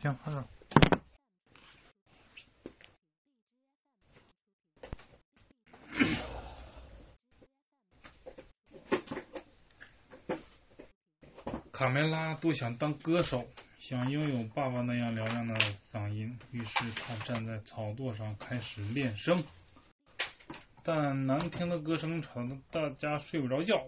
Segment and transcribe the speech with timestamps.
[0.00, 0.42] 行，放这。
[11.70, 13.46] 卡梅拉多想当歌手，
[13.78, 15.54] 想拥有爸爸那样嘹亮的
[15.92, 19.44] 嗓音，于是他站在草垛上开始练声。
[20.82, 23.86] 但难听的歌声吵得大家睡不着觉。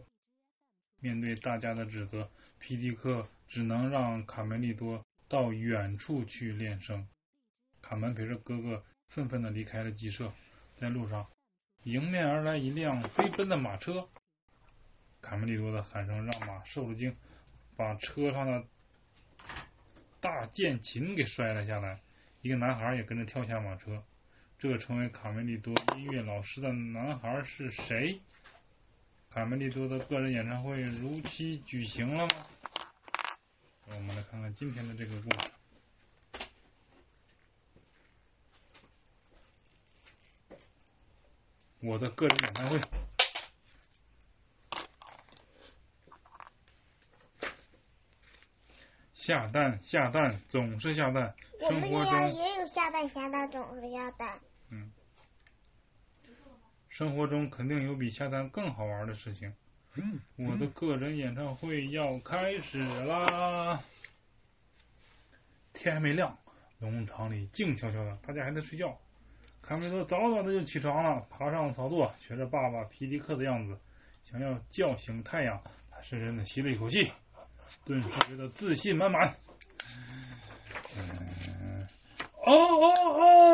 [1.01, 7.09] 面对大家的指责，皮迪克只能让卡梅利多到远处去练声。
[7.81, 10.31] 卡门陪着哥哥愤愤地离开了鸡舍，
[10.77, 11.27] 在路上，
[11.85, 14.11] 迎面而来一辆飞奔的马车。
[15.23, 17.17] 卡梅利多的喊声让马受了惊，
[17.79, 18.67] 把车上的
[20.21, 22.03] 大键琴给摔了下来。
[22.43, 24.05] 一个男孩也跟着跳下马车。
[24.59, 28.21] 这个成为卡梅利多音乐老师的男孩是谁？
[29.31, 32.47] 卡梅利多的个人演唱会如期举行了吗？
[33.95, 35.51] 我们来看看今天的这个故事。
[41.81, 42.81] 我的个人演唱会。
[49.15, 54.41] 下蛋下蛋总是下蛋，生活中也有下蛋下蛋总是下蛋。
[54.71, 54.91] 嗯，
[56.89, 59.55] 生活中肯定有比下蛋更好玩的事情。
[60.37, 63.83] 我的个人演唱会要开始啦！
[65.75, 66.39] 天还没亮，
[66.79, 68.97] 农场里静悄悄的，大家还在睡觉。
[69.61, 73.79] 卡梅多早早的就起床了，爬上草垛，学着爸爸皮迪克的样子，
[74.25, 75.63] 想要叫醒太阳。
[75.91, 77.13] 他深深的吸了一口气，
[77.85, 79.37] 顿时觉得自信满满。
[80.97, 81.87] 嗯，
[82.45, 83.52] 哦哦哦！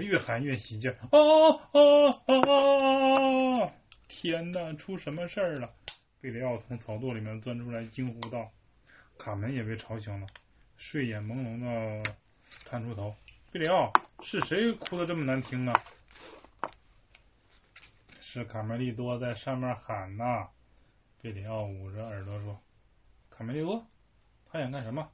[0.00, 3.72] 越喊越起劲，哦哦哦！
[4.08, 5.72] 天哪，出什么事儿了？
[6.20, 8.50] 贝里奥从草垛里面钻出来，惊呼道
[9.18, 10.26] ：“卡门也被吵醒了。”
[10.76, 11.58] 睡眼朦胧
[12.02, 12.16] 的
[12.64, 13.14] 探出头，
[13.50, 15.84] 贝里奥，是谁哭的这么难听啊？
[18.20, 20.48] 是卡梅利多在上面喊呐。
[21.20, 22.60] 贝里奥捂着耳朵说
[23.30, 23.86] ：“卡梅利多，
[24.50, 25.10] 他想干什么？”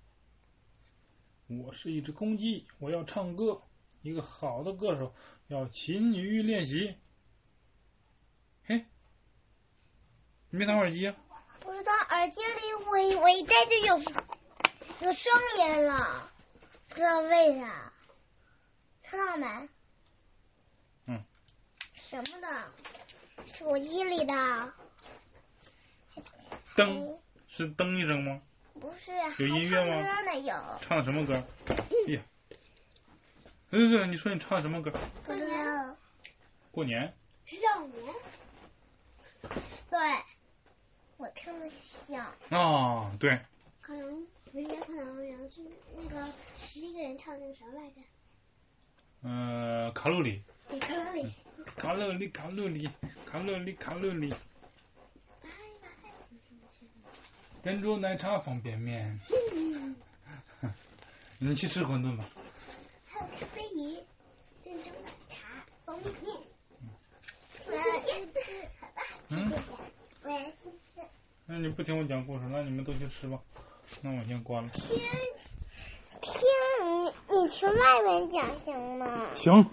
[1.48, 3.62] 我是一只公鸡，我要唱歌。
[4.04, 5.14] 一个好的歌手
[5.48, 6.94] 要勤于练习。
[8.66, 8.84] 嘿，
[10.50, 11.16] 你没拿耳机啊？
[11.60, 13.98] 不知道，耳机里我我一戴就有。
[15.00, 16.30] 有声音了，
[16.90, 17.92] 不知道为啥，
[19.04, 19.68] 看到没？
[21.06, 21.24] 嗯。
[21.94, 22.72] 什么的？
[23.46, 24.34] 手机里的。
[26.76, 28.42] 噔，是噔一声吗？
[28.74, 29.12] 不是。
[29.42, 30.06] 有音乐吗？
[30.06, 30.78] 唱的有。
[30.82, 31.42] 唱什么歌？
[31.68, 32.22] 哎呀，
[33.74, 34.92] 对对对，你说你唱什么歌？
[35.26, 35.96] 过年。
[36.70, 37.12] 过年。
[37.44, 38.14] 少年。
[39.90, 39.98] 对，
[41.16, 41.68] 我听着
[42.06, 42.32] 像。
[42.50, 43.40] 啊，对。
[43.80, 44.24] 可能。
[44.52, 45.60] 没有可能，是
[45.96, 48.00] 那个十一个人唱那个啥来着？
[49.24, 50.44] 呃，卡路里。
[50.68, 51.34] 对，卡路里。
[51.76, 52.88] 卡路里，卡路里，
[53.26, 54.32] 卡路里，卡路里。
[57.64, 59.18] 珍珠奶茶方便面。
[61.40, 62.24] 你去吃馄饨吧。
[63.06, 63.98] 还有飞鱼，
[64.64, 65.84] 珍珠奶茶方便面。
[65.84, 65.93] 我要去吃，好吧。
[69.28, 69.52] 嗯。
[70.22, 71.00] 我要去吃。
[71.46, 73.38] 那你不听我讲故事，那你们都去吃吧。
[74.00, 74.70] 那我先关了。
[74.70, 74.98] 听，
[76.20, 76.32] 听
[76.82, 79.30] 你，你去外面讲行吗？
[79.34, 79.66] 行，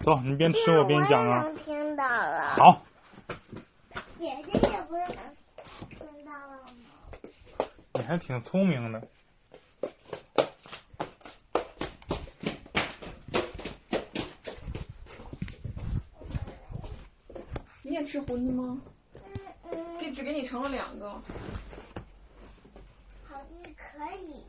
[0.00, 1.42] 走，你边吃我边讲啊。
[1.42, 2.56] 能听到了。
[2.56, 2.82] 好。
[4.18, 5.34] 姐姐也不是能
[5.88, 7.68] 听到了吗？
[7.94, 9.00] 你还挺聪明的。
[17.98, 18.78] 你也吃馄饨吗？
[20.00, 21.10] 给只给你盛了两个。
[23.26, 24.44] 好的可以。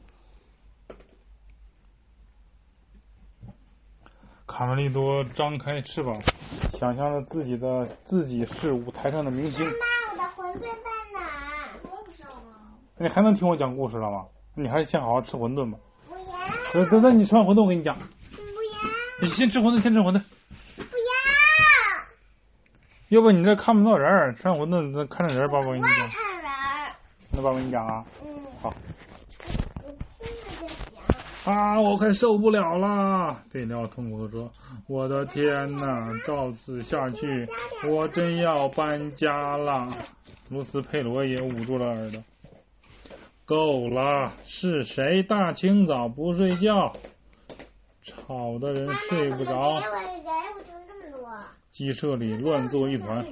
[4.46, 6.22] 卡梅利多张开翅膀，
[6.74, 9.66] 想象着自己的自己是舞台上的明星。
[9.66, 10.68] 妈妈，我的馄饨在
[11.12, 11.20] 哪？
[13.00, 14.28] 你还能听我讲故事了吗？
[14.54, 15.80] 你还是先好好吃馄饨吧。
[16.08, 16.86] 不要。
[16.86, 17.98] 等等，你吃完馄饨我给你讲。
[17.98, 18.08] 不要。
[19.24, 20.24] 你先吃馄饨，先吃馄饨。
[23.10, 23.22] 不要。
[23.22, 25.90] 不你这看不到人，上我那那看着人，爸爸给你讲。
[25.90, 26.50] 看人。
[27.32, 28.06] 那爸爸给你讲啊。
[28.24, 28.30] 嗯。
[28.62, 28.74] 好。
[31.46, 31.82] 啊！
[31.82, 33.42] 我快受不了了！
[33.52, 34.52] 贝利奥痛苦的说
[34.88, 37.48] ：“我的天哪，照此下去，
[37.88, 39.88] 我真要搬家了。”
[40.50, 42.22] 卢斯佩罗也捂住了耳朵。
[43.46, 44.34] 够了！
[44.46, 46.94] 是谁大清早不睡觉？
[48.04, 49.82] 吵的人睡不着。
[51.72, 53.26] 鸡舍里乱作一团，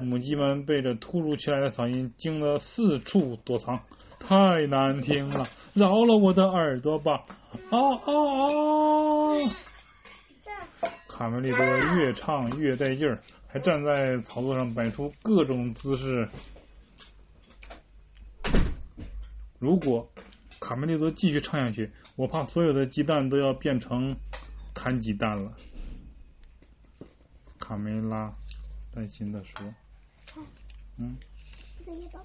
[0.00, 3.80] 母鸡们被这突如其来的嗓音惊得四处躲藏。
[4.18, 7.24] 太难听了，饶了我的耳朵吧！
[7.70, 8.12] 啊啊
[8.46, 9.56] 啊！
[11.08, 11.66] 卡梅利多
[11.96, 16.28] 越唱越带劲儿，还站在草垛上摆出各种姿势。
[19.58, 20.08] 如果
[20.60, 24.16] 卡梅利多继续唱下去，我怕所有的鸡蛋都要变成
[24.72, 25.52] 弹鸡蛋了。
[27.72, 28.30] 卡梅拉
[28.94, 29.74] 担心的说
[30.98, 31.16] ：“嗯，
[31.86, 32.20] 这一包，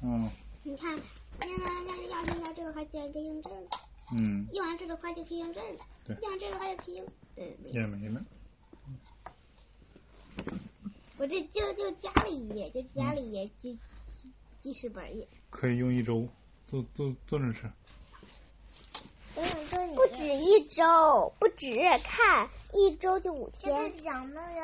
[0.00, 0.30] 哦，
[0.62, 0.98] 你看，
[1.38, 3.68] 那个那个要是要这个话，就得用这个，
[4.16, 6.16] 嗯，用完这个话就可以用这个，对。
[6.22, 7.06] 用完这个话就可以用，
[7.36, 8.24] 嗯，也没了。
[11.18, 13.78] 我这就就加了一页，就加了一页记
[14.62, 15.28] 记事本页。
[15.50, 16.26] 可以用一周，
[16.66, 17.70] 坐坐坐着吃。
[19.94, 23.92] 不止一周，不止看一周就五天。
[24.02, 24.60] 讲那个。